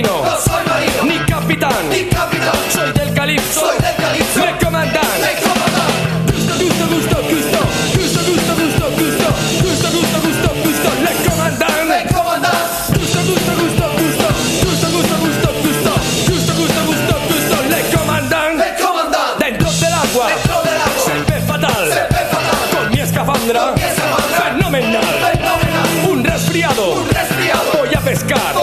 No 0.00 0.24
soy 0.40 0.64
marino. 0.66 1.02
Ni 1.04 1.18
capitán. 1.26 1.70
Soy 2.72 2.92
del 2.92 3.12
calipso. 3.12 3.60
Soy 3.60 3.76
del 3.76 3.94
calipso. 3.96 4.40
Me 4.40 4.58
comandan. 4.64 5.20
Me 5.20 5.34
comandan. 5.44 5.92
Gusto, 6.32 6.54
gusto, 6.64 6.84
gusto, 6.88 7.16
gusto. 7.28 7.60
Gusto, 7.92 8.20
gusto, 8.24 8.52
gusto, 8.56 8.84
gusto. 8.96 9.28
Gusto, 9.60 9.88
gusto, 9.92 10.18
gusto, 10.24 10.48
gusto. 10.64 10.88
Le 11.04 11.12
comandan. 11.28 11.88
Me 11.88 12.06
comandan. 12.08 12.56
Gusto, 12.88 13.20
gusto, 13.20 13.52
gusto, 13.52 13.84
gusto. 14.00 14.26
Gusto, 14.64 14.88
gusto, 14.96 15.16
gusto, 15.20 15.48
gusto. 15.60 15.92
Gusto, 16.24 16.52
gusto, 16.56 16.80
gusto, 16.88 17.14
gusto. 17.28 17.56
Le 17.68 17.80
comandan. 17.94 18.56
Dentro 18.56 19.70
del 19.72 19.92
agua. 19.92 20.26
Dentro 20.32 20.62
del 20.62 20.80
agua. 20.88 21.04
Se 21.04 21.12
ve 21.30 21.40
fatal. 21.42 21.84
Se 21.92 22.02
ve 22.08 22.22
fatal. 22.32 22.64
Con 22.72 22.90
mi 22.92 23.00
escafandra. 23.00 23.60
Con 23.60 23.74
mi 23.74 23.82
escafandra. 23.82 24.40
Fenomenal. 24.40 25.14
Fenomenal. 25.20 26.08
Un 26.08 26.24
resfriado. 26.24 26.92
Un 26.92 27.08
resfriado. 27.10 27.72
Voy 27.76 27.94
a 27.94 28.00
pescar. 28.00 28.61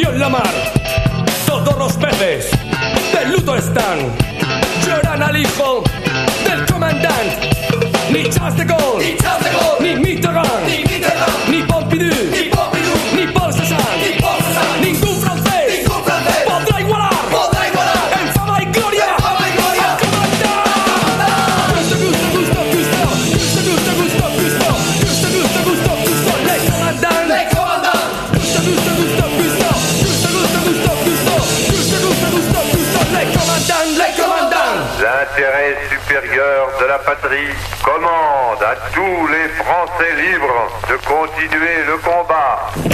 murió 0.00 0.12
en 0.14 0.20
la 0.20 0.28
mar. 0.28 0.50
Todos 1.46 1.76
los 1.78 1.92
peces 1.94 2.50
de 3.12 3.26
luto 3.26 3.56
están. 3.56 3.98
Lloran 4.86 5.22
al 5.22 5.36
hijo 5.36 5.82
del 6.44 6.66
comandante. 6.66 7.50
Ni 8.10 8.28
Charles 8.30 8.56
de 8.56 8.64
Gaulle, 8.64 9.12
ni, 9.12 9.16
Charles 9.16 9.44
de 9.44 9.58
Gaulle, 9.58 9.94
ni 9.94 10.00
Mitterrand. 10.00 10.66
Ni 10.66 10.89
commande 37.82 38.62
à 38.62 38.76
tous 38.94 39.26
les 39.26 39.48
Français 39.64 40.14
libres 40.16 40.70
de 40.88 40.96
continuer 41.04 41.82
le 41.86 41.96
combat. 41.98 42.89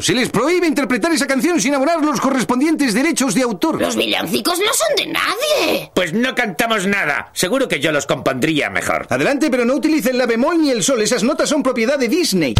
Se 0.00 0.14
les 0.14 0.30
prohíbe 0.30 0.66
interpretar 0.66 1.12
esa 1.12 1.26
canción 1.26 1.60
sin 1.60 1.74
abonar 1.74 2.02
los 2.02 2.20
correspondientes 2.20 2.94
derechos 2.94 3.34
de 3.34 3.42
autor. 3.42 3.80
Los 3.80 3.96
villancicos 3.96 4.58
no 4.58 4.72
son 4.72 4.96
de 4.96 5.12
nadie. 5.12 5.90
Pues 5.94 6.12
no 6.12 6.34
cantamos 6.34 6.86
nada. 6.86 7.30
Seguro 7.34 7.68
que 7.68 7.80
yo 7.80 7.92
los 7.92 8.06
compondría 8.06 8.70
mejor. 8.70 9.06
Adelante, 9.10 9.50
pero 9.50 9.64
no 9.64 9.74
utilicen 9.74 10.16
la 10.18 10.26
bemol 10.26 10.60
ni 10.60 10.70
el 10.70 10.82
sol. 10.82 11.02
Esas 11.02 11.22
notas 11.22 11.48
son 11.48 11.62
propiedad 11.62 11.98
de 11.98 12.08
Disney. 12.08 12.54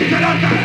mi 0.00 0.08
delante! 0.08 0.63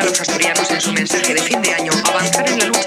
a 0.00 0.04
los 0.04 0.20
asturianos 0.20 0.70
en 0.70 0.80
su 0.80 0.92
mensaje 0.92 1.34
de 1.34 1.42
fin 1.42 1.60
de 1.60 1.74
año, 1.74 1.92
avanzar 2.04 2.48
en 2.48 2.58
la 2.58 2.64
luz 2.66 2.79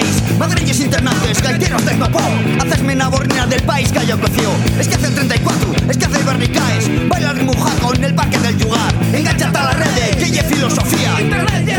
país. 0.00 0.38
Madrillos 0.38 0.80
internantes, 0.80 1.42
gaiteros 1.42 1.84
del 1.84 1.98
papó 1.98 2.20
Hacerme 2.60 2.94
una 2.94 3.08
bornea 3.08 3.46
del 3.46 3.62
país 3.62 3.90
que 3.92 4.06
yo 4.06 4.18
coció 4.20 4.50
Es 4.78 4.88
que 4.88 4.94
hace 4.94 5.06
el 5.06 5.14
34, 5.14 5.72
es 5.90 5.96
que 5.96 6.04
hace 6.04 6.18
el 6.18 6.24
barricaes 6.24 7.08
Bailar 7.08 7.42
mujaco 7.42 7.94
en 7.94 8.04
el 8.04 8.14
parque 8.14 8.38
del 8.38 8.58
yugar 8.58 8.94
Engancha 9.12 9.48
a 9.48 9.52
la 9.52 9.72
red, 9.72 10.16
que 10.18 10.30
ye 10.30 10.42
filosofía. 10.42 11.20
Internet 11.20 11.69